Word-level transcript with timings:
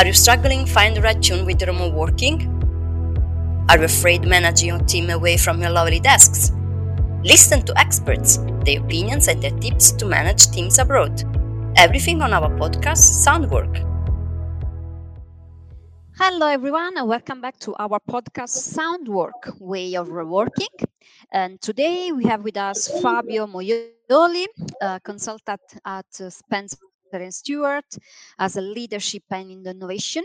Are 0.00 0.06
you 0.06 0.14
struggling 0.14 0.64
find 0.64 0.96
the 0.96 1.02
right 1.02 1.22
tune 1.22 1.44
with 1.44 1.60
remote 1.60 1.92
working? 1.92 2.48
Are 3.68 3.76
you 3.76 3.84
afraid 3.84 4.22
managing 4.22 4.68
your 4.68 4.78
team 4.78 5.10
away 5.10 5.36
from 5.36 5.60
your 5.60 5.68
lovely 5.68 6.00
desks? 6.00 6.52
Listen 7.22 7.60
to 7.66 7.78
experts, 7.78 8.38
their 8.64 8.80
opinions 8.80 9.28
and 9.28 9.42
their 9.42 9.50
tips 9.58 9.92
to 9.92 10.06
manage 10.06 10.50
teams 10.52 10.78
abroad. 10.78 11.22
Everything 11.76 12.22
on 12.22 12.32
our 12.32 12.48
podcast 12.48 13.04
Soundwork. 13.26 13.76
Hello, 16.16 16.46
everyone, 16.46 16.96
and 16.96 17.06
welcome 17.06 17.42
back 17.42 17.58
to 17.58 17.76
our 17.78 18.00
podcast 18.08 18.56
Soundwork 18.72 19.60
Way 19.60 19.96
of 19.96 20.08
Reworking. 20.08 20.82
And 21.30 21.60
today 21.60 22.10
we 22.10 22.24
have 22.24 22.42
with 22.42 22.56
us 22.56 22.88
Fabio 23.02 23.46
Moioli, 23.46 24.46
a 24.80 24.98
consultant 25.00 25.60
at 25.84 26.06
Spencer 26.10 26.89
and 27.18 27.34
Stuart 27.34 27.96
as 28.38 28.56
a 28.56 28.60
leadership 28.60 29.24
and 29.30 29.66
innovation 29.66 30.24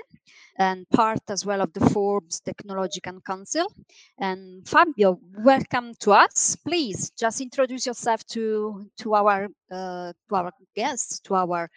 and 0.57 0.89
part 0.89 1.19
as 1.27 1.45
well 1.45 1.61
of 1.61 1.73
the 1.73 1.89
Forbes 1.89 2.39
Technological 2.39 3.19
Council. 3.21 3.71
And 4.17 4.67
Fabio, 4.67 5.19
welcome 5.39 5.93
to 5.99 6.11
us. 6.11 6.55
Please 6.55 7.11
just 7.11 7.41
introduce 7.41 7.85
yourself 7.85 8.25
to 8.27 8.85
to 8.97 9.15
our 9.15 9.47
uh, 9.71 10.13
to 10.29 10.35
our 10.35 10.51
guests, 10.75 11.19
to 11.21 11.35
our 11.35 11.69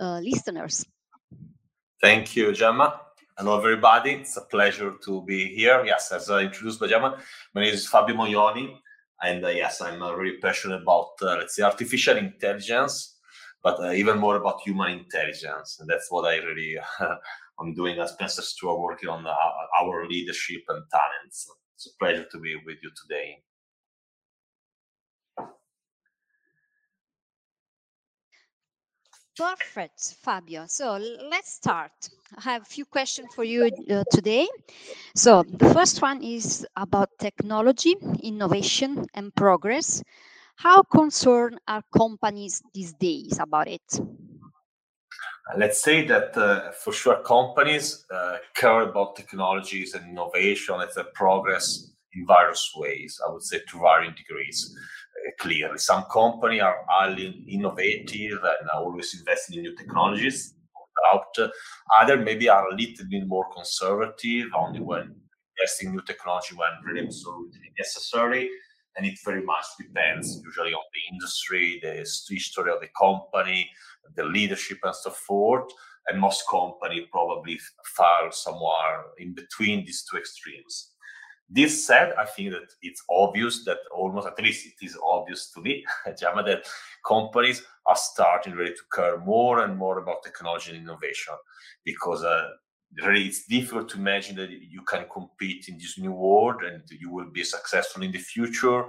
uh, 0.00 0.20
listeners. 0.20 0.86
Thank 2.00 2.36
you, 2.36 2.52
Gemma. 2.52 3.00
Hello, 3.38 3.58
everybody. 3.58 4.12
It's 4.12 4.36
a 4.36 4.42
pleasure 4.42 4.94
to 5.04 5.22
be 5.22 5.54
here. 5.54 5.82
Yes, 5.84 6.12
as 6.12 6.30
uh, 6.30 6.38
introduced 6.38 6.80
by 6.80 6.86
Gemma, 6.86 7.18
my 7.54 7.62
name 7.62 7.74
is 7.74 7.86
Fabio 7.86 8.16
Moioli, 8.16 8.76
and 9.22 9.44
uh, 9.44 9.48
yes, 9.48 9.80
I'm 9.80 10.02
uh, 10.02 10.12
really 10.12 10.38
passionate 10.38 10.82
about 10.82 11.12
uh, 11.22 11.36
let's 11.38 11.56
say 11.56 11.62
artificial 11.62 12.16
intelligence 12.16 13.12
but 13.62 13.78
uh, 13.80 13.92
even 13.92 14.18
more 14.18 14.36
about 14.36 14.60
human 14.64 14.90
intelligence. 14.90 15.78
And 15.80 15.88
that's 15.88 16.10
what 16.10 16.24
I 16.26 16.36
really 16.38 16.78
I'm 17.60 17.74
doing 17.74 17.98
as 18.00 18.12
Spencer 18.12 18.42
Stuart, 18.42 18.80
working 18.80 19.08
on 19.08 19.26
uh, 19.26 19.34
our 19.80 20.06
leadership 20.08 20.62
and 20.68 20.84
talents. 20.90 21.48
It's 21.74 21.86
a 21.86 21.98
pleasure 21.98 22.26
to 22.30 22.38
be 22.38 22.56
with 22.66 22.78
you 22.82 22.90
today. 23.02 23.42
Perfect, 29.36 30.14
Fabio. 30.22 30.66
So 30.66 30.96
let's 31.30 31.52
start. 31.54 31.92
I 32.36 32.42
have 32.42 32.62
a 32.62 32.66
few 32.66 32.84
questions 32.84 33.34
for 33.34 33.44
you 33.44 33.70
uh, 33.90 34.04
today. 34.10 34.48
So 35.14 35.42
the 35.42 35.72
first 35.72 36.02
one 36.02 36.22
is 36.22 36.66
about 36.76 37.08
technology, 37.18 37.94
innovation, 38.22 39.06
and 39.14 39.34
progress. 39.34 40.02
How 40.62 40.84
concerned 40.84 41.58
are 41.66 41.82
companies 41.92 42.62
these 42.72 42.92
days 42.92 43.40
about 43.40 43.66
it? 43.66 43.82
Let's 45.56 45.82
say 45.82 46.06
that 46.06 46.36
uh, 46.36 46.70
for 46.70 46.92
sure 46.92 47.20
companies 47.24 48.04
uh, 48.14 48.36
care 48.54 48.82
about 48.82 49.16
technologies 49.16 49.94
and 49.94 50.08
innovation 50.08 50.76
and 50.80 50.88
the 50.94 51.02
progress 51.14 51.90
in 52.14 52.24
various 52.28 52.70
ways. 52.76 53.20
I 53.26 53.32
would 53.32 53.42
say 53.42 53.58
to 53.58 53.78
varying 53.80 54.14
degrees. 54.14 54.72
Uh, 54.72 55.32
clearly, 55.40 55.78
some 55.78 56.04
companies 56.04 56.62
are 56.62 56.76
highly 56.88 57.44
innovative 57.48 58.38
and 58.44 58.70
are 58.72 58.84
always 58.84 59.18
investing 59.18 59.56
in 59.56 59.62
new 59.62 59.74
technologies. 59.74 60.54
Out, 61.12 61.50
other 62.00 62.18
maybe 62.18 62.48
are 62.48 62.68
a 62.68 62.76
little 62.76 63.06
bit 63.10 63.26
more 63.26 63.46
conservative, 63.52 64.46
only 64.56 64.78
when 64.78 65.12
investing 65.58 65.90
new 65.90 66.02
technology 66.02 66.54
when 66.54 66.70
really 66.84 67.04
absolutely 67.04 67.72
necessary 67.76 68.48
and 68.96 69.06
it 69.06 69.18
very 69.24 69.42
much 69.42 69.64
depends 69.78 70.40
usually 70.44 70.74
on 70.74 70.84
the 70.92 71.14
industry, 71.14 71.80
the 71.82 71.92
history 71.92 72.70
of 72.70 72.80
the 72.80 72.88
company, 72.98 73.70
the 74.16 74.24
leadership, 74.24 74.78
and 74.82 74.94
so 74.94 75.10
forth. 75.10 75.70
And 76.08 76.20
most 76.20 76.44
company 76.50 77.06
probably 77.10 77.60
fall 77.96 78.30
somewhere 78.32 79.04
in 79.18 79.34
between 79.34 79.84
these 79.84 80.04
two 80.10 80.18
extremes. 80.18 80.92
This 81.48 81.86
said, 81.86 82.14
I 82.18 82.24
think 82.24 82.52
that 82.52 82.72
it's 82.80 83.02
obvious 83.10 83.64
that 83.64 83.78
almost, 83.94 84.26
at 84.26 84.42
least 84.42 84.66
it 84.66 84.84
is 84.84 84.98
obvious 85.02 85.50
to 85.52 85.60
me, 85.60 85.84
Gemma, 86.18 86.42
that 86.44 86.64
companies 87.06 87.62
are 87.86 87.96
starting 87.96 88.54
really 88.54 88.72
to 88.72 88.82
care 88.92 89.18
more 89.18 89.62
and 89.62 89.76
more 89.76 89.98
about 89.98 90.22
technology 90.22 90.70
and 90.70 90.80
innovation 90.80 91.34
because 91.84 92.24
uh, 92.24 92.48
really 93.00 93.26
it's 93.26 93.46
difficult 93.46 93.88
to 93.90 93.98
imagine 93.98 94.36
that 94.36 94.50
you 94.50 94.82
can 94.82 95.06
compete 95.12 95.68
in 95.68 95.78
this 95.78 95.98
new 95.98 96.12
world 96.12 96.62
and 96.62 96.82
you 96.90 97.10
will 97.10 97.30
be 97.30 97.44
successful 97.44 98.02
in 98.02 98.12
the 98.12 98.18
future 98.18 98.84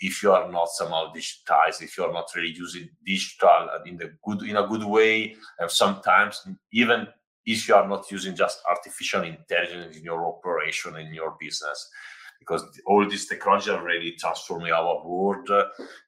if 0.00 0.22
you 0.22 0.30
are 0.30 0.50
not 0.50 0.68
somehow 0.68 1.12
digitized 1.12 1.82
if 1.82 1.96
you 1.98 2.04
are 2.04 2.12
not 2.12 2.30
really 2.36 2.54
using 2.54 2.88
digital 3.04 3.68
in 3.84 3.96
the 3.96 4.12
good 4.24 4.42
in 4.42 4.56
a 4.56 4.66
good 4.66 4.84
way. 4.84 5.34
And 5.58 5.70
sometimes 5.70 6.46
even 6.72 7.08
if 7.44 7.66
you 7.66 7.74
are 7.74 7.88
not 7.88 8.10
using 8.10 8.36
just 8.36 8.62
artificial 8.70 9.24
intelligence 9.24 9.96
in 9.96 10.04
your 10.04 10.24
operation 10.26 10.96
in 10.96 11.12
your 11.12 11.36
business 11.40 11.90
because 12.38 12.62
all 12.86 13.08
these 13.08 13.26
technology 13.26 13.70
are 13.70 13.82
really 13.82 14.12
transforming 14.12 14.70
our 14.70 15.04
world 15.04 15.50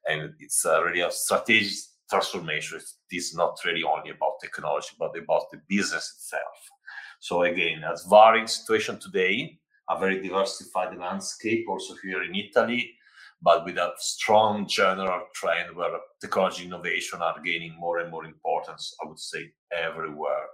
and 0.07 0.33
it's 0.39 0.65
uh, 0.65 0.81
really 0.81 1.01
a 1.01 1.11
strategic 1.11 1.73
transformation. 2.09 2.77
It 2.77 3.15
is 3.17 3.35
not 3.35 3.59
really 3.65 3.83
only 3.83 4.11
about 4.11 4.39
technology 4.39 4.95
but 4.97 5.17
about 5.17 5.51
the 5.51 5.59
business 5.67 6.13
itself 6.15 6.71
so 7.21 7.43
again, 7.43 7.83
as 7.83 8.05
varying 8.09 8.47
situation 8.47 8.99
today, 8.99 9.59
a 9.89 9.99
very 9.99 10.19
diversified 10.21 10.97
landscape 10.97 11.65
also 11.69 11.93
here 12.03 12.23
in 12.23 12.33
Italy, 12.35 12.95
but 13.41 13.63
with 13.63 13.77
a 13.77 13.93
strong 13.97 14.67
general 14.67 15.27
trend 15.35 15.75
where 15.75 15.99
technology 16.19 16.65
innovation 16.65 17.21
are 17.21 17.39
gaining 17.45 17.75
more 17.79 17.99
and 17.99 18.09
more 18.09 18.25
importance, 18.25 18.95
I 19.03 19.07
would 19.07 19.19
say, 19.19 19.53
everywhere. 19.71 20.47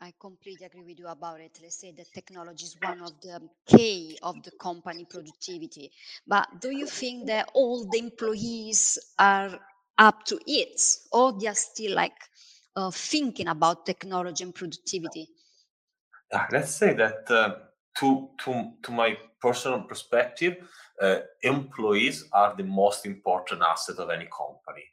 I 0.00 0.12
completely 0.20 0.66
agree 0.66 0.82
with 0.82 0.98
you 0.98 1.08
about 1.08 1.40
it. 1.40 1.58
Let's 1.62 1.80
say 1.80 1.92
that 1.92 2.12
technology 2.12 2.64
is 2.64 2.76
one 2.80 3.00
of 3.02 3.20
the 3.20 3.40
key 3.66 4.18
of 4.22 4.42
the 4.42 4.52
company 4.52 5.04
productivity. 5.04 5.92
But 6.26 6.60
do 6.60 6.70
you 6.70 6.86
think 6.86 7.26
that 7.28 7.50
all 7.54 7.84
the 7.88 7.98
employees 7.98 8.98
are 9.18 9.58
up 9.98 10.24
to 10.26 10.40
it, 10.46 10.80
or 11.12 11.38
they 11.38 11.48
are 11.48 11.54
still 11.54 11.94
like 11.94 12.18
uh, 12.76 12.90
thinking 12.90 13.48
about 13.48 13.86
technology 13.86 14.44
and 14.44 14.54
productivity? 14.54 15.28
Uh, 16.32 16.44
let's 16.52 16.74
say 16.74 16.92
that 16.94 17.30
uh, 17.30 17.54
to 17.96 18.28
to 18.44 18.72
to 18.82 18.92
my 18.92 19.16
personal 19.40 19.80
perspective, 19.82 20.56
uh, 21.00 21.18
employees 21.42 22.28
are 22.32 22.54
the 22.56 22.64
most 22.64 23.06
important 23.06 23.62
asset 23.62 23.96
of 23.98 24.10
any 24.10 24.26
company. 24.26 24.84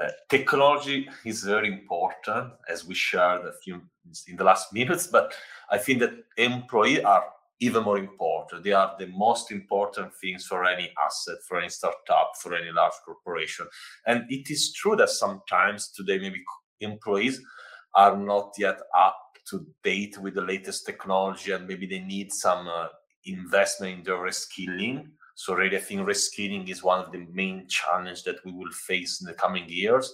Uh, 0.00 0.08
technology 0.28 1.08
is 1.24 1.44
very 1.44 1.68
important, 1.68 2.52
as 2.68 2.84
we 2.84 2.94
shared 2.94 3.46
a 3.46 3.52
few 3.62 3.80
in 4.28 4.36
the 4.36 4.44
last 4.44 4.72
minutes. 4.72 5.06
But 5.06 5.32
I 5.70 5.78
think 5.78 6.00
that 6.00 6.12
employees 6.36 7.04
are 7.04 7.24
even 7.60 7.84
more 7.84 7.98
important. 7.98 8.64
They 8.64 8.72
are 8.72 8.96
the 8.98 9.06
most 9.06 9.52
important 9.52 10.12
things 10.14 10.46
for 10.46 10.64
any 10.64 10.90
asset, 10.98 11.36
for 11.46 11.58
any 11.58 11.68
startup, 11.68 12.32
for 12.40 12.54
any 12.54 12.72
large 12.72 12.94
corporation. 13.04 13.66
And 14.06 14.24
it 14.30 14.50
is 14.50 14.72
true 14.72 14.96
that 14.96 15.10
sometimes 15.10 15.92
today 15.92 16.18
maybe 16.18 16.42
employees 16.80 17.40
are 17.94 18.16
not 18.16 18.54
yet 18.58 18.78
up 18.96 19.29
to 19.48 19.66
date 19.82 20.18
with 20.18 20.34
the 20.34 20.42
latest 20.42 20.86
technology 20.86 21.52
and 21.52 21.66
maybe 21.66 21.86
they 21.86 22.00
need 22.00 22.32
some 22.32 22.68
uh, 22.68 22.86
investment 23.24 23.98
in 23.98 24.04
their 24.04 24.16
reskilling. 24.16 25.06
So 25.34 25.54
really, 25.54 25.76
I 25.76 25.80
think 25.80 26.02
reskilling 26.02 26.68
is 26.68 26.82
one 26.82 27.04
of 27.04 27.12
the 27.12 27.26
main 27.32 27.66
challenges 27.68 28.22
that 28.24 28.44
we 28.44 28.52
will 28.52 28.70
face 28.72 29.20
in 29.20 29.26
the 29.26 29.34
coming 29.34 29.64
years. 29.68 30.12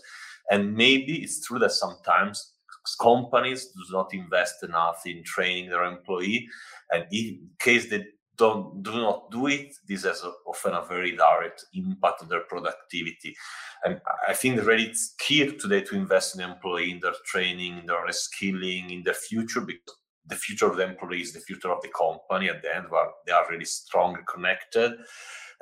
And 0.51 0.75
maybe 0.75 1.23
it's 1.23 1.45
true 1.45 1.59
that 1.59 1.73
sometimes 1.73 2.53
companies 3.01 3.67
do 3.67 3.83
not 3.91 4.15
invest 4.15 4.63
enough 4.63 5.03
in 5.07 5.25
training 5.25 5.71
their 5.71 5.85
employee, 5.85 6.47
and 6.93 7.05
in 7.11 7.49
case 7.59 7.91
they 7.91 8.05
don't 8.37 8.83
do 8.83 8.93
not 8.93 9.31
do 9.31 9.47
it, 9.47 9.75
this 9.87 10.05
has 10.05 10.23
a, 10.23 10.33
often 10.47 10.75
a 10.75 10.85
very 10.85 11.17
direct 11.17 11.65
impact 11.75 12.23
on 12.23 12.29
their 12.29 12.41
productivity. 12.41 13.37
And 13.85 14.01
I 14.29 14.35
think 14.35 14.65
really 14.65 14.85
it's 14.85 15.15
key 15.19 15.57
today 15.57 15.83
to 15.83 15.97
invest 15.97 16.37
in 16.37 16.43
employee, 16.43 16.91
in 16.91 17.01
their 17.01 17.15
training, 17.25 17.79
in 17.79 17.87
their 17.87 18.11
skilling, 18.13 18.91
in 18.91 19.03
their 19.03 19.15
future, 19.15 19.61
because 19.61 19.97
the 20.27 20.37
future 20.37 20.67
of 20.67 20.77
the 20.77 20.85
employee 20.85 21.23
is 21.23 21.33
the 21.33 21.41
future 21.41 21.71
of 21.71 21.81
the 21.83 21.89
company 21.89 22.49
at 22.49 22.63
the 22.63 22.75
end, 22.75 22.87
where 22.89 23.11
they 23.27 23.33
are 23.33 23.47
really 23.51 23.65
strongly 23.65 24.23
connected. 24.33 24.93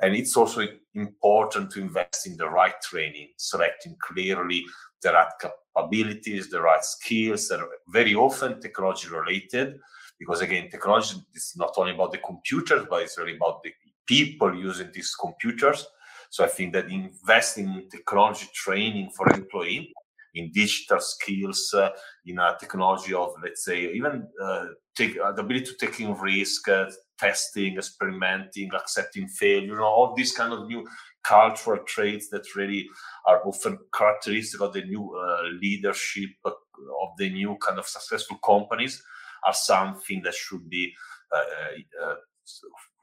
And 0.01 0.15
it's 0.15 0.35
also 0.35 0.67
important 0.93 1.71
to 1.71 1.81
invest 1.81 2.27
in 2.27 2.35
the 2.35 2.49
right 2.49 2.79
training, 2.81 3.29
selecting 3.37 3.95
clearly 4.01 4.65
the 5.01 5.13
right 5.13 5.31
capabilities, 5.39 6.49
the 6.49 6.61
right 6.61 6.83
skills 6.83 7.47
that 7.47 7.59
are 7.59 7.69
very 7.87 8.15
often 8.15 8.59
technology 8.59 9.07
related 9.07 9.79
because 10.19 10.41
again 10.41 10.69
technology 10.69 11.15
is 11.33 11.53
not 11.55 11.73
only 11.77 11.93
about 11.93 12.11
the 12.11 12.17
computers 12.19 12.85
but 12.89 13.01
it's 13.03 13.17
really 13.17 13.35
about 13.35 13.61
the 13.63 13.71
people 14.07 14.55
using 14.55 14.89
these 14.93 15.15
computers. 15.15 15.85
So 16.29 16.43
i 16.43 16.47
think 16.47 16.73
that 16.73 16.89
investing 16.89 17.67
in 17.67 17.89
technology 17.89 18.47
training 18.53 19.11
for 19.15 19.31
employee 19.33 19.93
in 20.35 20.51
digital 20.51 20.99
skills 20.99 21.73
uh, 21.73 21.89
in 22.25 22.39
a 22.39 22.55
technology 22.59 23.13
of 23.13 23.33
let's 23.41 23.63
say 23.63 23.91
even 23.93 24.27
uh, 24.41 24.65
take 24.95 25.17
uh, 25.17 25.31
the 25.31 25.41
ability 25.41 25.65
to 25.65 25.77
taking 25.85 26.13
risk 26.17 26.67
uh, 26.67 26.85
testing 27.17 27.77
experimenting 27.77 28.69
accepting 28.73 29.27
failure 29.27 29.67
you 29.67 29.75
know 29.75 29.83
all 29.83 30.13
these 30.15 30.33
kind 30.33 30.53
of 30.53 30.67
new 30.67 30.85
cultural 31.23 31.81
traits 31.85 32.29
that 32.29 32.55
really 32.55 32.85
are 33.25 33.41
often 33.47 33.77
characteristic 33.93 34.61
of 34.61 34.73
the 34.73 34.83
new 34.83 35.15
uh, 35.17 35.43
leadership 35.61 36.29
of 36.45 37.09
the 37.17 37.29
new 37.29 37.57
kind 37.65 37.79
of 37.79 37.87
successful 37.87 38.37
companies 38.43 39.01
are 39.45 39.53
something 39.53 40.21
that 40.23 40.33
should 40.33 40.69
be 40.69 40.93
uh, 41.33 42.05
uh, 42.05 42.15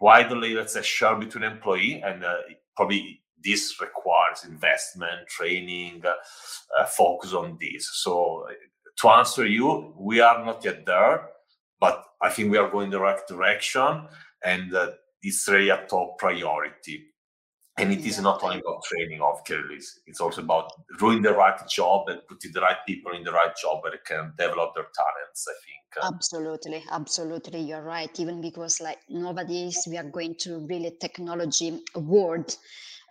widely, 0.00 0.55
let's 0.55 0.75
say, 0.75 0.83
shared 0.83 1.21
between 1.21 1.44
employee 1.44 2.03
and 2.05 2.25
uh, 2.25 2.37
probably 2.77 3.23
this 3.44 3.81
requires 3.81 4.44
investment, 4.44 5.27
training, 5.29 6.03
uh, 6.06 6.85
focus 6.87 7.33
on 7.33 7.59
this. 7.61 7.89
So 7.94 8.47
to 8.99 9.09
answer 9.09 9.47
you, 9.47 9.94
we 9.99 10.21
are 10.21 10.44
not 10.44 10.65
yet 10.65 10.87
there, 10.87 11.29
but 11.81 12.05
I 12.21 12.31
think 12.31 12.50
we 12.50 12.59
are 12.59 12.71
going 12.71 12.91
the 12.91 13.00
right 13.00 13.19
direction, 13.27 14.06
and 14.44 14.75
uh, 14.75 14.93
it's 15.23 15.49
really 15.49 15.71
a 15.71 15.85
top 15.89 16.19
priority. 16.19 17.06
And 17.79 17.91
it 17.91 18.05
is 18.05 18.21
not 18.21 18.43
only 18.43 18.59
about 18.59 18.85
training 18.85 19.23
of 19.23 19.45
carriers; 19.45 20.01
it's 20.07 20.21
also 20.21 20.43
about 20.43 20.71
doing 20.99 21.23
the 21.23 21.33
right 21.33 21.59
job 21.69 22.09
and 22.09 22.21
putting 22.29 22.53
the 22.53 22.61
right 22.61 22.77
people 22.87 23.13
in 23.13 23.25
the 23.25 23.33
right 23.33 23.55
job 23.57 23.83
where 23.83 23.93
they 23.93 23.99
can 24.05 24.35
develop 24.39 24.75
their 24.75 24.85
talents. 24.85 25.49
I 25.49 25.55
think. 25.65 26.15
Absolutely, 26.15 26.85
absolutely, 26.91 27.61
you're 27.61 27.83
right. 27.83 28.11
Even 28.21 28.41
because 28.41 28.81
like 28.81 28.99
nowadays 29.09 29.79
we 29.89 29.97
are 29.97 30.11
going 30.11 30.35
to 30.41 30.59
really 30.67 30.97
technology 31.01 31.83
world 31.95 32.57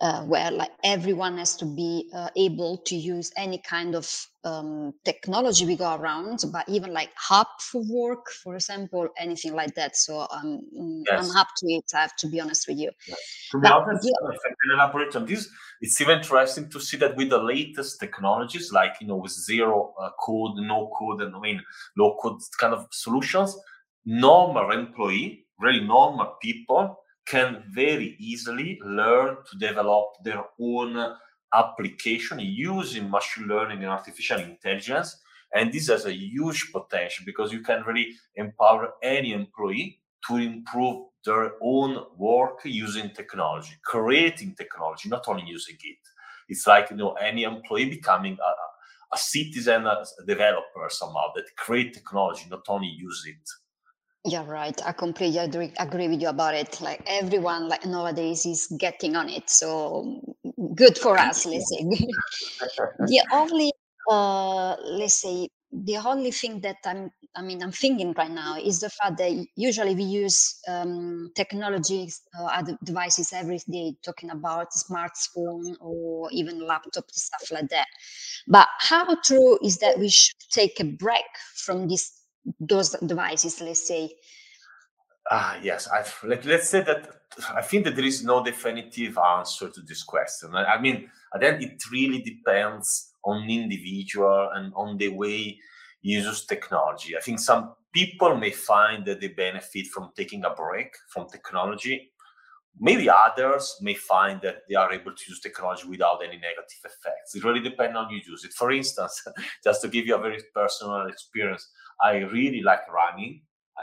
uh, 0.02 0.24
where 0.24 0.50
like 0.50 0.72
everyone 0.84 1.38
has 1.38 1.56
to 1.56 1.66
be 1.66 2.10
uh, 2.16 2.30
able 2.36 2.78
to 2.80 2.96
use 2.96 3.32
any 3.38 3.60
kind 3.60 3.94
of 3.94 4.10
um, 4.44 4.94
technology 5.06 5.64
we 5.68 5.76
go 5.76 5.96
around, 5.96 6.44
but 6.52 6.68
even 6.68 6.92
like 6.92 7.12
hub 7.16 7.46
for 7.60 7.84
work, 7.88 8.26
for 8.44 8.56
example, 8.56 9.08
anything 9.20 9.54
like 9.54 9.76
that. 9.76 9.96
So 9.96 10.22
um, 10.32 10.62
mm, 10.76 11.04
yes. 11.06 11.30
I'm 11.30 11.36
happy 11.36 11.52
to 11.58 11.74
it. 11.74 11.84
I 11.94 12.02
have 12.02 12.16
to 12.18 12.28
be 12.28 12.40
honest 12.40 12.68
with 12.68 12.80
you. 12.80 12.90
Yeah. 13.08 13.16
To 13.52 13.60
be 13.60 13.62
but, 13.62 13.74
honest, 13.74 14.08
yeah. 14.08 14.30
if 14.34 14.40
I 14.44 14.50
can 14.50 14.74
elaborate 14.74 15.16
on 15.16 15.26
this, 15.28 15.48
it's 15.82 16.02
even 16.02 16.18
interesting 16.18 16.68
to 16.72 16.80
see 16.80 16.98
that 16.98 17.16
with 17.16 17.30
the 17.30 17.38
latest 17.38 18.00
technologies, 18.00 18.72
like 18.72 18.94
you 19.02 19.08
know, 19.08 19.18
with 19.18 19.32
zero 19.32 19.94
uh, 20.02 20.10
code, 20.20 20.58
no 20.58 20.92
code, 20.98 21.22
and 21.22 21.36
I 21.36 21.40
mean 21.40 21.62
low 21.96 22.18
code 22.20 22.42
kind 22.60 22.74
of 22.74 22.88
solutions, 22.90 23.56
normal 24.04 24.72
employee, 24.72 25.46
really 25.60 25.86
normal 25.86 26.38
people 26.42 26.98
can 27.32 27.64
very 27.70 28.18
easily 28.20 28.78
learn 28.84 29.38
to 29.50 29.58
develop 29.58 30.08
their 30.22 30.44
own 30.60 31.16
application 31.54 32.40
using 32.40 33.10
machine 33.10 33.48
learning 33.48 33.80
and 33.84 33.88
artificial 33.88 34.40
intelligence. 34.40 35.18
And 35.56 35.72
this 35.72 35.88
has 35.88 36.06
a 36.06 36.14
huge 36.14 36.72
potential 36.74 37.24
because 37.26 37.54
you 37.54 37.62
can 37.62 37.84
really 37.84 38.08
empower 38.36 38.94
any 39.02 39.32
employee 39.32 40.02
to 40.28 40.36
improve 40.36 41.06
their 41.26 41.54
own 41.62 42.04
work 42.18 42.60
using 42.66 43.10
technology, 43.12 43.76
creating 43.86 44.56
technology, 44.56 45.08
not 45.08 45.24
only 45.28 45.44
using 45.48 45.78
it. 45.84 46.04
It's 46.50 46.68
like 46.68 46.90
you 46.90 46.98
know 46.98 47.14
any 47.14 47.44
employee 47.44 47.90
becoming 47.90 48.38
a, 48.50 49.16
a 49.16 49.18
citizen, 49.18 49.88
a 49.88 50.04
developer 50.28 50.88
somehow 50.90 51.28
that 51.36 51.46
create 51.58 51.94
technology, 51.94 52.46
not 52.50 52.66
only 52.68 52.88
use 52.88 53.24
it. 53.26 53.50
You're 54.24 54.44
right. 54.44 54.80
I 54.86 54.92
completely 54.92 55.40
agree, 55.40 55.74
agree 55.80 56.08
with 56.08 56.22
you 56.22 56.30
about 56.30 56.54
it. 56.54 56.80
Like 56.80 57.02
everyone, 57.08 57.68
like 57.68 57.86
nowadays, 57.86 58.46
is 58.46 58.68
getting 58.78 59.16
on 59.16 59.30
it. 59.30 59.50
So 59.50 60.22
good 60.76 60.98
for 60.98 61.18
us. 61.18 61.46
Let's 61.48 61.70
say. 61.70 61.84
the 63.06 63.22
only, 63.32 63.72
uh, 64.10 64.76
let's 64.84 65.22
say, 65.22 65.50
the 65.72 65.98
only 65.98 66.32
thing 66.32 66.62
that 66.62 66.78
I'm, 66.86 67.12
I 67.36 67.42
mean, 67.42 67.64
I'm 67.64 67.72
thinking 67.72 68.14
right 68.18 68.30
now 68.30 68.58
is 68.58 68.82
the 68.82 68.90
fact 68.90 69.18
that 69.18 69.32
usually 69.56 69.96
we 69.96 70.04
use 70.04 70.60
um, 70.68 71.32
technologies, 71.36 72.22
uh, 72.40 72.64
devices 72.84 73.34
every 73.34 73.60
day, 73.72 73.96
talking 74.04 74.30
about 74.32 74.72
smartphone 74.72 75.76
or 75.80 76.30
even 76.32 76.66
laptop 76.68 77.10
stuff 77.12 77.52
like 77.52 77.70
that. 77.70 77.88
But 78.48 78.68
how 78.80 79.16
true 79.24 79.58
is 79.64 79.78
that 79.80 79.98
we 80.00 80.10
should 80.10 80.36
take 80.52 80.80
a 80.80 80.86
break 80.86 81.26
from 81.56 81.88
this 81.88 82.21
those 82.60 82.92
devices, 82.92 83.62
let's 83.62 83.88
say? 83.88 84.12
Ah, 85.30 85.58
yes. 85.62 85.88
i 85.88 86.04
let, 86.28 86.46
let's 86.46 86.70
say 86.70 86.82
that 86.82 87.22
I 87.56 87.62
think 87.62 87.86
that 87.86 87.96
there 87.96 88.06
is 88.06 88.24
no 88.24 88.44
definitive 88.44 89.18
answer 89.18 89.70
to 89.70 89.82
this 89.82 90.04
question. 90.04 90.56
I, 90.56 90.66
I 90.76 90.82
mean, 90.82 91.10
then 91.40 91.62
it 91.62 91.82
really 91.92 92.22
depends 92.22 93.14
on 93.24 93.50
individual 93.50 94.50
and 94.54 94.74
on 94.76 94.98
the 94.98 95.10
way 95.10 95.58
he 96.02 96.14
uses 96.14 96.46
technology. 96.46 97.16
I 97.16 97.22
think 97.22 97.40
some 97.40 97.76
people 97.94 98.36
may 98.36 98.52
find 98.52 99.06
that 99.06 99.22
they 99.22 99.30
benefit 99.30 99.88
from 99.88 100.10
taking 100.16 100.44
a 100.44 100.50
break 100.50 100.94
from 101.14 101.30
technology. 101.30 102.12
Maybe 102.80 103.10
others 103.10 103.78
may 103.82 103.94
find 103.94 104.42
that 104.42 104.64
they 104.68 104.76
are 104.76 104.92
able 104.92 105.14
to 105.14 105.24
use 105.28 105.40
technology 105.42 105.88
without 105.88 106.24
any 106.24 106.38
negative 106.38 106.80
effects. 106.86 107.36
It 107.36 107.44
really 107.44 107.60
depends 107.60 107.98
on 107.98 108.10
you 108.10 108.22
use 108.26 108.44
it. 108.46 108.54
For 108.54 108.72
instance, 108.72 109.22
just 109.64 109.82
to 109.82 109.88
give 109.88 110.08
you 110.08 110.16
a 110.16 110.22
very 110.22 110.42
personal 110.56 111.06
experience, 111.08 111.70
I 112.04 112.18
really 112.18 112.62
like 112.62 112.92
running. 112.92 113.42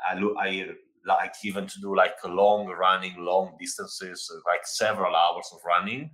I, 0.08 0.18
look, 0.18 0.36
I 0.38 0.70
like 1.06 1.34
even 1.44 1.66
to 1.66 1.80
do 1.80 1.96
like 1.96 2.16
long 2.24 2.66
running, 2.66 3.14
long 3.18 3.56
distances, 3.58 4.30
like 4.46 4.66
several 4.66 5.14
hours 5.14 5.48
of 5.52 5.60
running. 5.66 6.10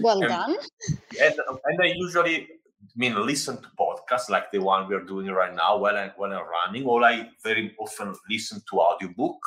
Well 0.00 0.20
and, 0.20 0.28
done. 0.28 0.56
And, 1.22 1.34
and 1.64 1.82
I 1.82 1.92
usually 1.94 2.48
I 2.80 2.94
mean 2.96 3.26
listen 3.26 3.56
to 3.56 3.68
podcasts 3.78 4.30
like 4.30 4.50
the 4.52 4.60
one 4.60 4.88
we're 4.88 5.04
doing 5.04 5.26
right 5.26 5.54
now 5.54 5.78
when 5.78 5.96
I 5.96 6.12
when 6.16 6.32
I'm 6.32 6.46
running, 6.48 6.84
or 6.86 7.04
I 7.04 7.28
very 7.42 7.74
often 7.78 8.14
listen 8.30 8.62
to 8.70 8.80
audiobook. 8.80 9.40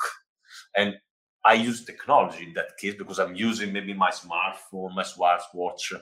And 0.76 0.96
I 1.44 1.54
use 1.54 1.86
technology 1.86 2.44
in 2.44 2.54
that 2.54 2.78
case 2.78 2.96
because 2.96 3.20
I'm 3.20 3.36
using 3.36 3.74
maybe 3.74 3.94
my 3.94 4.12
smartphone, 4.12 4.94
my 4.94 5.04
smartwatch 5.04 5.94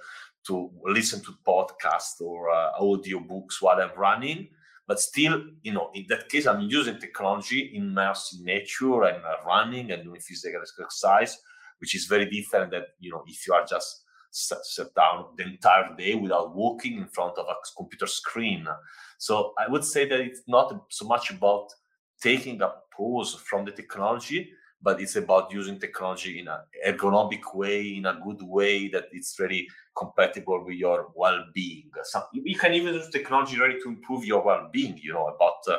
to 0.47 0.69
listen 0.83 1.21
to 1.23 1.31
podcasts 1.47 2.19
or 2.19 2.49
uh, 2.49 2.71
audio 2.79 3.19
books 3.19 3.61
while 3.61 3.79
I'm 3.79 3.97
running 3.97 4.49
but 4.89 4.99
still, 4.99 5.43
you 5.61 5.71
know, 5.71 5.91
in 5.93 6.07
that 6.09 6.27
case, 6.29 6.47
I'm 6.47 6.61
using 6.61 6.99
technology 6.99 7.73
immersed 7.75 8.33
in 8.33 8.43
nature 8.43 9.03
and 9.03 9.23
uh, 9.23 9.35
running 9.45 9.91
and 9.91 10.03
doing 10.03 10.19
physical 10.19 10.61
exercise, 10.61 11.37
which 11.77 11.93
is 11.93 12.05
very 12.05 12.27
different 12.27 12.71
than, 12.71 12.85
you 12.99 13.11
know, 13.11 13.23
if 13.27 13.45
you 13.45 13.53
are 13.53 13.63
just 13.63 14.01
sat, 14.31 14.65
sat 14.65 14.87
down 14.95 15.25
the 15.37 15.43
entire 15.43 15.95
day 15.95 16.15
without 16.15 16.55
walking 16.55 16.97
in 16.97 17.05
front 17.05 17.37
of 17.37 17.45
a 17.45 17.53
computer 17.77 18.07
screen. 18.07 18.67
So 19.19 19.53
I 19.59 19.69
would 19.69 19.83
say 19.83 20.09
that 20.09 20.21
it's 20.21 20.41
not 20.47 20.73
so 20.89 21.05
much 21.05 21.29
about 21.29 21.67
taking 22.19 22.59
a 22.63 22.73
pause 22.91 23.35
from 23.35 23.65
the 23.65 23.71
technology, 23.71 24.49
but 24.81 25.01
it's 25.01 25.15
about 25.15 25.51
using 25.51 25.79
technology 25.79 26.39
in 26.39 26.47
an 26.47 26.59
ergonomic 26.87 27.53
way, 27.53 27.95
in 27.97 28.05
a 28.05 28.19
good 28.23 28.41
way 28.41 28.87
that 28.87 29.05
it's 29.11 29.37
really 29.39 29.67
compatible 29.97 30.63
with 30.65 30.75
your 30.75 31.11
well-being. 31.15 31.89
Some, 32.03 32.23
you 32.31 32.57
can 32.57 32.73
even 32.73 32.93
use 32.93 33.09
technology 33.09 33.59
really 33.59 33.79
to 33.81 33.89
improve 33.89 34.23
your 34.25 34.43
well-being. 34.43 34.97
You 35.01 35.13
know 35.13 35.27
about 35.27 35.57
uh, 35.67 35.77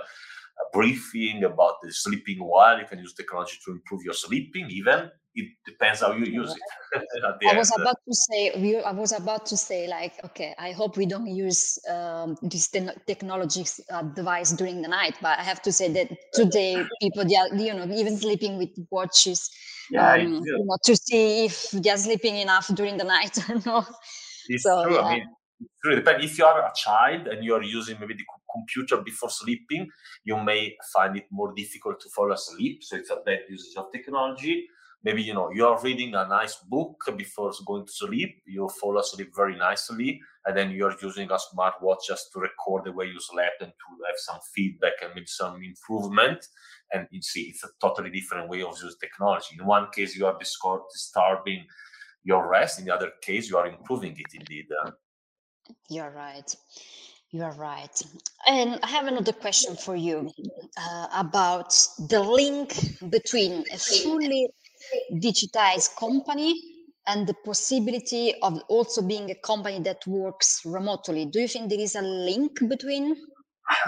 briefing, 0.73 1.45
about 1.45 1.77
the 1.83 1.93
sleeping 1.93 2.39
well. 2.41 2.79
You 2.79 2.87
can 2.87 2.99
use 2.99 3.15
technology 3.15 3.59
to 3.65 3.73
improve 3.73 4.03
your 4.05 4.15
sleeping. 4.15 4.67
Even 4.71 5.11
it 5.35 5.49
depends 5.65 6.01
how 6.01 6.13
you 6.13 6.25
use 6.25 6.55
it. 6.55 7.03
I 7.47 7.57
was 7.57 7.73
about 7.77 7.97
to 8.09 8.15
say, 8.15 8.83
I 8.85 8.93
was 8.93 9.13
about 9.13 9.47
to 9.47 9.57
say, 9.57 9.87
like, 9.87 10.15
okay, 10.25 10.55
I 10.59 10.73
hope 10.73 10.97
we 10.97 11.07
don't 11.07 11.29
use 11.29 11.79
um, 11.89 12.37
this 12.43 12.69
te- 12.69 12.89
technology 13.07 13.65
uh, 13.93 14.03
device 14.03 14.51
during 14.53 14.83
the 14.83 14.89
night. 14.89 15.15
But 15.23 15.39
I 15.39 15.43
have 15.43 15.63
to 15.63 15.73
say 15.73 15.89
that 15.93 16.09
today, 16.33 16.85
people, 17.01 17.23
are, 17.23 17.57
you 17.57 17.75
know, 17.75 17.87
even 17.95 18.17
sleeping 18.17 18.59
with 18.59 18.71
watches, 18.91 19.51
yeah, 19.91 20.15
um, 20.15 20.43
you 20.45 20.65
know, 20.65 20.77
to 20.85 20.97
see 20.97 21.45
if 21.45 21.71
they're 21.71 21.97
sleeping 21.97 22.37
enough 22.37 22.69
during 22.75 22.97
the 22.97 23.05
night 23.05 23.39
or 23.49 23.61
not. 23.65 23.87
It's 24.49 24.65
so, 24.65 24.85
true. 24.85 24.95
Yeah. 24.97 25.03
I 25.03 25.15
mean, 25.15 25.27
it 25.85 25.95
depends. 25.95 26.25
If 26.25 26.39
you 26.39 26.45
are 26.45 26.61
a 26.61 26.73
child 26.75 27.29
and 27.29 27.45
you 27.45 27.55
are 27.55 27.63
using 27.63 27.99
maybe 28.01 28.15
the 28.15 28.25
computer 28.53 28.97
before 29.03 29.31
sleeping, 29.31 29.89
you 30.25 30.37
may 30.43 30.77
find 30.93 31.17
it 31.17 31.27
more 31.31 31.53
difficult 31.55 32.01
to 32.01 32.09
fall 32.09 32.33
asleep. 32.33 32.83
So 32.83 32.97
it's 32.97 33.11
a 33.11 33.17
bad 33.25 33.41
usage 33.49 33.77
of 33.77 33.93
technology 33.93 34.67
maybe 35.03 35.23
you 35.23 35.35
know 35.35 35.51
you're 35.53 35.79
reading 35.81 36.15
a 36.15 36.27
nice 36.29 36.57
book 36.69 36.97
before 37.17 37.53
going 37.67 37.87
to 37.87 37.93
sleep 37.93 38.43
you 38.47 38.69
fall 38.69 38.99
asleep 38.99 39.31
very 39.35 39.57
nicely 39.57 40.21
and 40.47 40.57
then 40.57 40.71
you're 40.71 40.95
using 41.03 41.31
a 41.31 41.39
smartwatch 41.39 41.99
just 42.07 42.33
to 42.33 42.41
record 42.41 42.85
the 42.85 42.93
way 42.93 43.07
you 43.07 43.21
slept 43.21 43.61
and 43.61 43.71
to 43.71 44.05
have 44.07 44.17
some 44.17 44.39
feedback 44.55 44.95
and 45.03 45.13
maybe 45.15 45.27
some 45.27 45.63
improvement 45.63 46.47
and 46.93 47.07
you 47.11 47.23
see 47.23 47.43
it's 47.43 47.65
a 47.65 47.69
totally 47.81 48.11
different 48.11 48.49
way 48.49 48.63
of 48.63 48.77
using 48.83 48.99
technology. 49.01 49.57
In 49.59 49.67
one 49.67 49.89
case 49.95 50.17
you 50.17 50.27
are 50.27 50.37
disturbing 50.39 51.65
your 52.25 52.49
rest 52.49 52.79
in 52.79 52.85
the 52.87 52.95
other 52.95 53.11
case 53.23 53.49
you 53.49 53.57
are 53.57 53.67
improving 53.67 54.13
it 54.13 54.35
indeed. 54.35 54.67
You're 55.89 56.11
right. 56.11 56.55
You're 57.33 57.53
right. 57.53 58.03
And 58.49 58.81
I 58.83 58.89
have 58.89 59.07
another 59.07 59.33
question 59.33 59.77
for 59.77 59.95
you 59.95 60.31
uh, 60.77 61.07
about 61.15 61.71
the 62.09 62.21
link 62.21 62.75
between 63.09 63.65
a 63.73 63.79
fully 63.79 64.49
digitized 65.15 65.97
company 65.97 66.55
and 67.07 67.27
the 67.27 67.35
possibility 67.45 68.35
of 68.43 68.61
also 68.69 69.03
being 69.03 69.31
a 69.31 69.35
company 69.37 69.81
that 69.81 70.07
works 70.07 70.61
remotely. 70.65 71.27
Do 71.27 71.41
you 71.41 71.49
think 71.49 71.71
there 71.71 71.81
is 71.81 71.97
a 71.97 72.03
link 72.03 72.59
between 72.69 73.17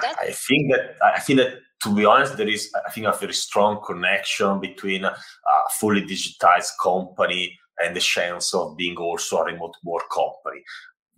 that? 0.01 0.17
I 0.21 0.33
think 0.33 0.73
that 0.73 0.97
I 1.03 1.21
think 1.21 1.39
that 1.39 1.59
to 1.83 1.95
be 1.95 2.05
honest, 2.05 2.37
there 2.37 2.49
is 2.49 2.73
I 2.87 2.91
think 2.91 3.07
a 3.07 3.13
very 3.13 3.35
strong 3.35 3.81
connection 3.85 4.61
between 4.61 5.05
a 5.05 5.15
fully 5.79 6.03
digitized 6.03 6.73
company 6.83 7.59
and 7.79 7.97
the 7.97 8.01
chance 8.01 8.55
of 8.55 8.77
being 8.77 8.97
also 8.97 9.39
a 9.39 9.45
remote 9.45 9.75
work 9.85 10.09
company. 10.11 10.63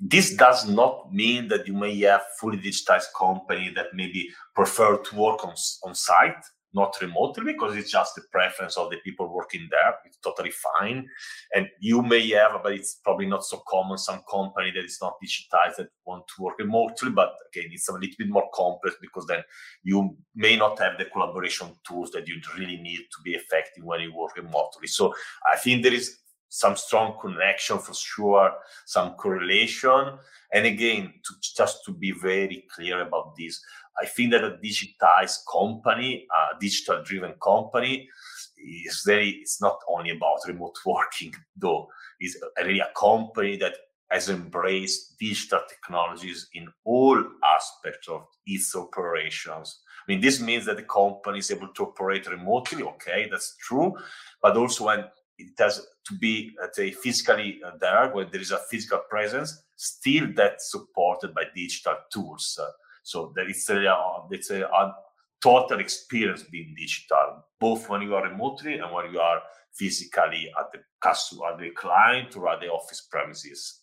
this 0.00 0.34
does 0.34 0.68
not 0.68 1.12
mean 1.12 1.48
that 1.48 1.66
you 1.66 1.72
may 1.72 1.98
have 2.00 2.22
fully 2.40 2.58
digitized 2.58 3.12
company 3.16 3.72
that 3.74 3.86
maybe 3.94 4.28
prefer 4.54 4.98
to 4.98 5.16
work 5.16 5.44
on, 5.44 5.54
on 5.84 5.94
site 5.94 6.44
not 6.74 6.96
remotely 7.00 7.44
because 7.44 7.76
it's 7.76 7.90
just 7.90 8.14
the 8.14 8.22
preference 8.30 8.76
of 8.76 8.90
the 8.90 8.96
people 8.98 9.32
working 9.32 9.68
there. 9.70 9.94
It's 10.04 10.18
totally 10.18 10.50
fine. 10.50 11.08
And 11.54 11.68
you 11.80 12.02
may 12.02 12.28
have, 12.30 12.62
but 12.62 12.72
it's 12.72 13.00
probably 13.04 13.26
not 13.26 13.44
so 13.44 13.62
common, 13.68 13.98
some 13.98 14.22
company 14.30 14.72
that 14.74 14.84
is 14.84 14.98
not 15.00 15.14
digitized 15.22 15.76
that 15.76 15.88
want 16.04 16.24
to 16.28 16.42
work 16.42 16.58
remotely. 16.58 17.10
But 17.10 17.32
again, 17.52 17.70
it's 17.72 17.88
a 17.88 17.92
little 17.92 18.16
bit 18.18 18.28
more 18.28 18.48
complex 18.52 18.96
because 19.00 19.26
then 19.26 19.42
you 19.82 20.16
may 20.34 20.56
not 20.56 20.78
have 20.80 20.98
the 20.98 21.04
collaboration 21.06 21.68
tools 21.86 22.10
that 22.10 22.26
you 22.26 22.40
really 22.58 22.76
need 22.76 22.98
to 22.98 23.22
be 23.24 23.32
effective 23.32 23.84
when 23.84 24.00
you 24.00 24.14
work 24.14 24.36
remotely. 24.36 24.88
So 24.88 25.14
I 25.52 25.56
think 25.58 25.82
there 25.82 25.94
is 25.94 26.18
some 26.54 26.76
strong 26.76 27.16
connection 27.20 27.78
for 27.78 27.92
sure, 27.94 28.54
some 28.86 29.14
correlation. 29.14 30.16
And 30.52 30.66
again, 30.66 31.12
to, 31.24 31.34
just 31.40 31.84
to 31.84 31.92
be 31.92 32.12
very 32.12 32.64
clear 32.72 33.00
about 33.00 33.34
this, 33.36 33.60
I 34.00 34.06
think 34.06 34.30
that 34.30 34.44
a 34.44 34.56
digitized 34.62 35.38
company, 35.50 36.28
a 36.30 36.56
digital 36.60 37.02
driven 37.02 37.34
company, 37.42 38.08
is 38.56 39.02
very, 39.04 39.30
it's 39.30 39.60
not 39.60 39.78
only 39.88 40.10
about 40.10 40.46
remote 40.46 40.76
working, 40.86 41.34
though, 41.56 41.88
it's 42.20 42.38
really 42.62 42.78
a 42.78 42.90
company 42.96 43.56
that 43.56 43.74
has 44.12 44.28
embraced 44.28 45.18
digital 45.18 45.60
technologies 45.68 46.48
in 46.54 46.68
all 46.84 47.20
aspects 47.56 48.06
of 48.06 48.28
its 48.46 48.76
operations. 48.76 49.80
I 50.06 50.12
mean, 50.12 50.20
this 50.20 50.40
means 50.40 50.66
that 50.66 50.76
the 50.76 50.84
company 50.84 51.40
is 51.40 51.50
able 51.50 51.68
to 51.74 51.86
operate 51.86 52.30
remotely. 52.30 52.84
Okay, 52.84 53.26
that's 53.28 53.56
true. 53.56 53.96
But 54.40 54.56
also 54.56 54.84
when 54.84 55.06
it 55.38 55.52
has 55.58 55.86
to 56.06 56.14
be, 56.18 56.52
let's 56.60 56.76
say, 56.76 56.90
physically 56.90 57.60
uh, 57.64 57.72
there, 57.80 58.10
where 58.10 58.24
there 58.24 58.40
is 58.40 58.50
a 58.50 58.58
physical 58.70 59.00
presence, 59.08 59.62
still 59.76 60.28
that's 60.34 60.70
supported 60.70 61.34
by 61.34 61.44
digital 61.54 61.96
tools. 62.12 62.58
Uh, 62.60 62.70
so 63.02 63.32
that 63.36 63.46
it's 63.48 63.68
a, 63.68 64.26
it's 64.30 64.50
a, 64.50 64.62
a 64.62 64.94
total 65.42 65.78
experience 65.78 66.42
being 66.44 66.74
digital, 66.76 67.44
both 67.60 67.88
when 67.88 68.00
you 68.00 68.14
are 68.14 68.24
remotely 68.24 68.78
and 68.78 68.90
when 68.92 69.12
you 69.12 69.20
are 69.20 69.42
physically 69.74 70.50
at 70.58 70.72
the 70.72 70.78
customer, 71.00 71.52
at 71.52 71.58
the 71.58 71.70
client, 71.70 72.34
or 72.36 72.48
at 72.48 72.60
the 72.60 72.68
office 72.68 73.02
premises. 73.10 73.80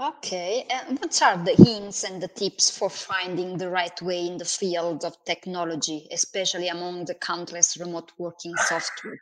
Okay, 0.00 0.66
and 0.70 0.98
what 0.98 1.22
are 1.22 1.36
the 1.44 1.54
hints 1.54 2.04
and 2.04 2.22
the 2.22 2.28
tips 2.28 2.76
for 2.76 2.88
finding 2.88 3.58
the 3.58 3.68
right 3.68 4.00
way 4.02 4.26
in 4.26 4.38
the 4.38 4.44
field 4.44 5.04
of 5.04 5.22
technology, 5.26 6.08
especially 6.10 6.68
among 6.68 7.04
the 7.04 7.14
countless 7.14 7.76
remote 7.78 8.10
working 8.18 8.54
software? 8.56 9.20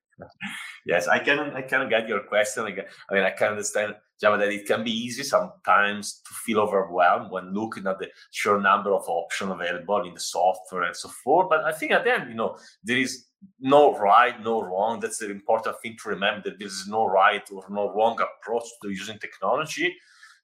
Yes, 0.87 1.09
I 1.09 1.18
can 1.18 1.38
I 1.54 1.62
can 1.62 1.88
get 1.88 2.09
your 2.09 2.21
question. 2.21 2.64
I 2.64 3.14
mean, 3.14 3.25
I 3.25 3.30
can 3.30 3.49
understand 3.49 3.94
Java 4.21 4.38
that 4.38 4.52
it 4.52 4.66
can 4.66 4.85
be 4.85 4.90
easy 4.90 5.23
sometimes 5.23 6.21
to 6.26 6.35
feel 6.35 6.61
overwhelmed 6.61 7.30
when 7.30 7.52
looking 7.52 7.87
at 7.87 7.99
the 7.99 8.09
sheer 8.30 8.61
number 8.61 8.92
of 8.92 9.04
options 9.09 9.50
available 9.50 10.06
in 10.06 10.14
the 10.14 10.21
software 10.21 10.83
and 10.85 10.97
so 10.97 11.09
forth. 11.09 11.49
But 11.50 11.64
I 11.64 11.73
think 11.73 11.92
at 11.92 12.04
the 12.04 12.12
end, 12.12 12.30
you 12.30 12.37
know, 12.37 12.56
there 12.83 12.99
is 12.99 13.26
no 13.61 13.97
right, 13.99 14.40
no 14.42 14.62
wrong. 14.62 15.00
That's 15.00 15.18
the 15.18 15.30
important 15.30 15.76
thing 15.83 15.97
to 16.02 16.09
remember 16.11 16.49
that 16.49 16.59
there 16.59 16.68
is 16.68 16.87
no 16.88 17.06
right 17.06 17.42
or 17.52 17.64
no 17.68 17.92
wrong 17.92 18.18
approach 18.21 18.64
to 18.83 18.90
using 18.90 19.18
technology 19.18 19.94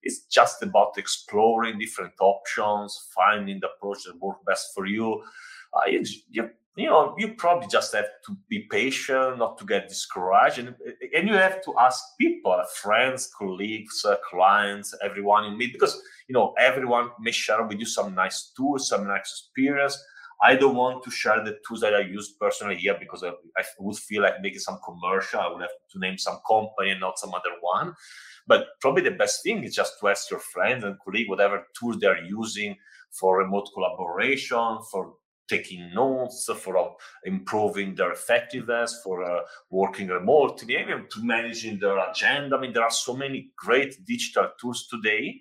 it's 0.02 0.20
just 0.26 0.62
about 0.62 0.96
exploring 0.96 1.78
different 1.78 2.14
options, 2.20 3.08
finding 3.14 3.60
the 3.60 3.68
approach 3.68 4.04
that 4.04 4.20
works 4.20 4.40
best 4.46 4.72
for 4.74 4.86
you. 4.86 5.22
Uh, 5.72 5.90
you, 5.90 6.04
you, 6.30 6.50
you 6.80 6.88
know, 6.88 7.14
you 7.18 7.34
probably 7.34 7.68
just 7.68 7.94
have 7.94 8.08
to 8.26 8.36
be 8.48 8.66
patient, 8.70 9.38
not 9.38 9.58
to 9.58 9.64
get 9.64 9.88
discouraged, 9.88 10.58
and, 10.58 10.74
and 11.14 11.28
you 11.28 11.34
have 11.34 11.62
to 11.64 11.74
ask 11.78 12.02
people, 12.18 12.62
friends, 12.74 13.30
colleagues, 13.36 14.04
uh, 14.04 14.16
clients, 14.28 14.94
everyone 15.02 15.44
you 15.44 15.56
meet, 15.56 15.72
because 15.72 16.00
you 16.28 16.34
know 16.34 16.54
everyone 16.58 17.10
may 17.20 17.30
share 17.30 17.64
with 17.66 17.78
you 17.78 17.86
some 17.86 18.14
nice 18.14 18.52
tools, 18.56 18.88
some 18.88 19.06
nice 19.06 19.20
experience. 19.20 20.02
I 20.42 20.56
don't 20.56 20.74
want 20.74 21.04
to 21.04 21.10
share 21.10 21.44
the 21.44 21.58
tools 21.66 21.80
that 21.82 21.94
I 21.94 22.00
use 22.00 22.30
personally 22.40 22.76
here 22.76 22.96
because 22.98 23.22
I, 23.22 23.28
I 23.28 23.62
would 23.78 23.96
feel 23.96 24.22
like 24.22 24.40
making 24.40 24.60
some 24.60 24.78
commercial. 24.82 25.40
I 25.40 25.48
would 25.48 25.60
have 25.60 25.70
to 25.92 25.98
name 25.98 26.16
some 26.16 26.38
company 26.48 26.90
and 26.90 27.00
not 27.00 27.18
some 27.18 27.34
other 27.34 27.54
one. 27.60 27.94
But 28.46 28.68
probably 28.80 29.02
the 29.02 29.10
best 29.10 29.42
thing 29.42 29.62
is 29.64 29.74
just 29.74 30.00
to 30.00 30.08
ask 30.08 30.30
your 30.30 30.40
friends 30.40 30.82
and 30.84 30.96
colleagues 31.04 31.28
whatever 31.28 31.66
tools 31.78 31.98
they're 31.98 32.24
using 32.24 32.76
for 33.10 33.38
remote 33.38 33.68
collaboration, 33.74 34.78
for 34.90 35.14
taking 35.50 35.92
notes, 35.92 36.48
for 36.62 36.78
uh, 36.78 36.90
improving 37.24 37.94
their 37.94 38.12
effectiveness, 38.12 39.00
for 39.04 39.24
uh, 39.24 39.40
working 39.68 40.08
remotely, 40.08 40.76
even 40.78 41.06
to 41.10 41.24
managing 41.24 41.78
their 41.78 41.98
agenda. 42.08 42.56
I 42.56 42.60
mean, 42.60 42.72
there 42.72 42.84
are 42.84 42.90
so 42.90 43.14
many 43.14 43.50
great 43.56 43.92
digital 44.06 44.48
tools 44.60 44.86
today. 44.88 45.40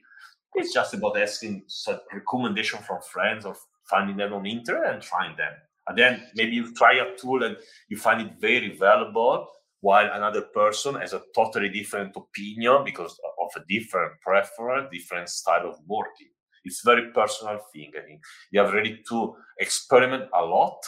It's 0.55 0.73
just 0.73 0.95
about 0.95 1.17
asking 1.17 1.63
recommendation 2.11 2.79
from 2.79 2.99
friends 3.13 3.45
or 3.45 3.55
finding 3.89 4.17
them 4.17 4.33
on 4.33 4.45
internet 4.45 4.93
and 4.93 5.01
trying 5.01 5.37
them. 5.37 5.53
And 5.87 5.97
then 5.97 6.27
maybe 6.35 6.51
you 6.51 6.73
try 6.73 6.93
a 6.93 7.15
tool 7.15 7.43
and 7.43 7.55
you 7.87 7.97
find 7.97 8.21
it 8.21 8.33
very 8.39 8.77
valuable 8.77 9.47
while 9.81 10.09
another 10.11 10.41
person 10.41 10.95
has 10.95 11.13
a 11.13 11.21
totally 11.33 11.69
different 11.69 12.15
opinion 12.15 12.83
because 12.83 13.17
of 13.41 13.49
a 13.61 13.65
different 13.67 14.13
preference, 14.21 14.89
different 14.91 15.29
style 15.29 15.69
of 15.69 15.77
working. 15.87 16.29
It's 16.65 16.81
very 16.83 17.11
personal 17.13 17.59
thing. 17.73 17.91
I 17.97 18.01
think 18.05 18.21
you 18.51 18.59
have 18.61 18.73
really 18.73 18.99
to 19.09 19.35
experiment 19.59 20.29
a 20.33 20.43
lot, 20.43 20.79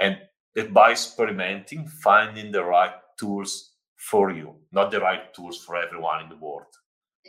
and 0.00 0.18
by 0.72 0.92
experimenting, 0.92 1.86
finding 2.02 2.52
the 2.52 2.64
right 2.64 2.94
tools 3.18 3.74
for 3.96 4.30
you, 4.30 4.54
not 4.72 4.90
the 4.90 5.00
right 5.00 5.32
tools 5.34 5.62
for 5.64 5.76
everyone 5.76 6.22
in 6.22 6.28
the 6.28 6.36
world. 6.36 6.66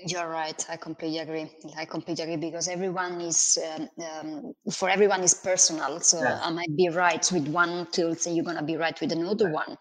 You're 0.06 0.30
right. 0.30 0.66
I 0.70 0.78
completely 0.78 1.20
agree. 1.20 1.52
I 1.78 1.84
completely 1.84 2.24
agree 2.24 2.38
because 2.38 2.70
everyone 2.70 3.20
is 3.20 3.60
um, 3.76 3.90
um, 4.06 4.54
for 4.72 4.90
everyone 4.90 5.24
is 5.24 5.34
personal. 5.34 6.00
So 6.00 6.22
yeah. 6.22 6.40
I 6.42 6.50
might 6.52 6.74
be 6.78 6.88
right 6.88 7.30
with 7.32 7.48
one 7.50 7.86
tool, 7.92 8.16
and 8.26 8.36
you're 8.36 8.46
gonna 8.46 8.64
be 8.64 8.78
right 8.78 9.00
with 9.02 9.12
another 9.12 9.52
one. 9.52 9.78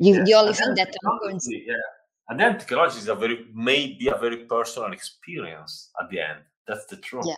You, 0.00 0.16
yeah. 0.16 0.24
the 0.24 0.34
only 0.34 0.54
thing 0.54 0.74
that 0.74 0.92
I'm 1.06 1.18
going 1.20 1.38
to... 1.38 1.56
yeah, 1.56 1.74
and 2.28 2.40
then 2.40 2.58
technology 2.58 2.98
is 2.98 3.08
a 3.08 3.14
very 3.14 3.46
may 3.54 3.96
be 3.98 4.08
a 4.08 4.18
very 4.18 4.38
personal 4.46 4.92
experience 4.92 5.90
at 6.00 6.10
the 6.10 6.20
end. 6.20 6.40
That's 6.66 6.86
the 6.86 6.96
truth. 6.96 7.26
Yeah. 7.26 7.36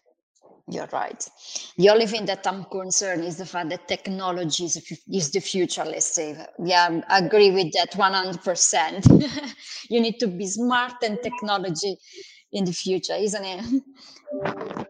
You're 0.68 0.88
right. 0.92 1.28
The 1.76 1.90
only 1.90 2.06
thing 2.06 2.26
that 2.26 2.44
I'm 2.44 2.64
concerned 2.64 3.22
is 3.24 3.36
the 3.36 3.46
fact 3.46 3.68
that 3.68 3.86
technology 3.86 4.64
is, 4.64 4.76
is 5.08 5.30
the 5.30 5.40
future, 5.40 5.84
let's 5.84 6.12
say. 6.12 6.36
Yeah, 6.58 7.02
I 7.08 7.18
agree 7.18 7.52
with 7.52 7.72
that 7.74 7.92
100%. 7.92 9.54
you 9.88 10.00
need 10.00 10.18
to 10.18 10.26
be 10.26 10.46
smart 10.48 10.94
and 11.04 11.18
technology 11.22 11.96
in 12.52 12.64
the 12.64 12.72
future, 12.72 13.14
isn't 13.14 13.44
it? 13.44 13.82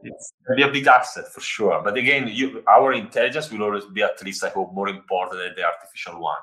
It's 0.02 0.32
be 0.56 0.62
a 0.62 0.70
big 0.70 0.86
asset 0.86 1.28
for 1.28 1.42
sure. 1.42 1.82
But 1.84 1.98
again, 1.98 2.28
you, 2.32 2.62
our 2.66 2.94
intelligence 2.94 3.50
will 3.50 3.62
always 3.62 3.84
be 3.84 4.02
at 4.02 4.22
least, 4.24 4.44
I 4.44 4.48
hope, 4.48 4.72
more 4.72 4.88
important 4.88 5.42
than 5.42 5.54
the 5.56 5.64
artificial 5.64 6.20
one. 6.20 6.40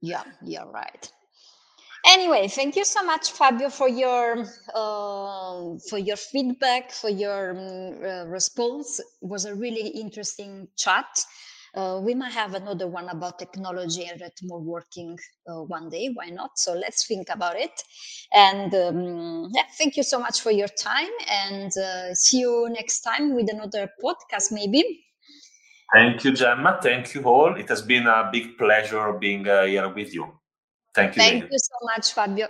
Yeah, 0.00 0.24
you're 0.42 0.70
right. 0.70 1.12
Anyway, 2.08 2.46
thank 2.48 2.76
you 2.76 2.84
so 2.84 3.02
much, 3.02 3.32
Fabio, 3.32 3.68
for 3.68 3.88
your 3.88 4.46
uh, 4.74 5.76
for 5.88 5.98
your 5.98 6.16
feedback, 6.16 6.92
for 6.92 7.10
your 7.10 7.50
um, 7.50 8.04
uh, 8.04 8.24
response. 8.26 9.00
It 9.00 9.06
was 9.20 9.44
a 9.44 9.54
really 9.54 9.88
interesting 9.88 10.68
chat. 10.78 11.24
Uh, 11.74 12.00
we 12.02 12.14
might 12.14 12.32
have 12.32 12.54
another 12.54 12.86
one 12.86 13.08
about 13.08 13.38
technology 13.38 14.06
and 14.06 14.22
remote 14.42 14.62
working 14.62 15.18
uh, 15.48 15.62
one 15.64 15.90
day. 15.90 16.10
Why 16.14 16.28
not? 16.30 16.58
So 16.58 16.72
let's 16.72 17.06
think 17.06 17.28
about 17.28 17.56
it. 17.56 17.82
And 18.32 18.72
um, 18.74 19.50
yeah, 19.52 19.64
thank 19.76 19.96
you 19.96 20.02
so 20.02 20.18
much 20.18 20.40
for 20.40 20.50
your 20.52 20.68
time. 20.68 21.10
And 21.28 21.72
uh, 21.76 22.14
see 22.14 22.38
you 22.40 22.68
next 22.70 23.00
time 23.02 23.34
with 23.34 23.50
another 23.50 23.90
podcast, 24.02 24.52
maybe. 24.52 25.04
Thank 25.92 26.24
you, 26.24 26.32
Gemma. 26.32 26.78
Thank 26.82 27.14
you 27.14 27.22
all. 27.24 27.56
It 27.56 27.68
has 27.68 27.82
been 27.82 28.06
a 28.06 28.28
big 28.32 28.56
pleasure 28.58 29.12
being 29.12 29.46
uh, 29.48 29.64
here 29.66 29.88
with 29.88 30.14
you. 30.14 30.26
Thank 30.96 31.14
you. 31.14 31.22
Thank 31.22 31.52
you 31.52 31.58
so 31.58 31.76
much, 31.82 32.12
Fabio. 32.14 32.48